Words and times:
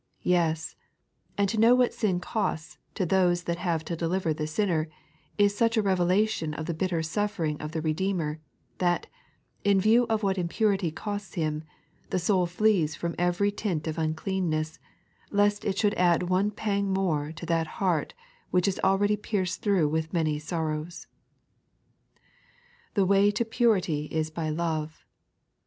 Tee; 0.23 0.33
and 0.35 1.47
to 1.47 1.59
know 1.59 1.75
what 1.75 1.93
sin 1.93 2.19
costs 2.19 2.79
to 2.95 3.05
thoee 3.05 3.43
that 3.45 3.59
have 3.59 3.85
to 3.85 3.95
deliver 3.95 4.33
the 4.33 4.47
sinner, 4.47 4.89
is 5.37 5.55
such 5.55 5.77
a 5.77 5.81
revelation 5.83 6.55
of 6.55 6.65
the 6.65 6.73
bitter 6.73 7.03
suffering 7.03 7.61
of 7.61 7.71
the 7.71 7.81
Eedeemer, 7.83 8.39
that, 8.79 9.05
in 9.63 9.79
view 9.79 10.07
of 10.09 10.23
what 10.23 10.39
impurity 10.39 10.89
costs 10.89 11.35
Him, 11.35 11.63
the 12.09 12.17
soul 12.17 12.47
flees 12.47 12.95
from 12.95 13.13
every 13.19 13.51
taint 13.51 13.85
of 13.85 13.97
nncleonness, 13.97 14.79
lest 15.29 15.63
it 15.65 15.77
should 15.77 15.93
add 15.93 16.23
one 16.23 16.49
pang 16.49 16.89
more 16.91 17.31
to 17.33 17.45
that 17.45 17.67
heart 17.77 18.15
which 18.49 18.67
is 18.67 18.81
already 18.83 19.15
pierced 19.15 19.61
through 19.61 19.87
with 19.87 20.13
many 20.13 20.39
sorrows. 20.39 21.05
The 22.95 23.05
way 23.05 23.29
to 23.29 23.45
purity 23.45 24.05
is 24.05 24.31
by 24.31 24.49
Love. 24.49 25.05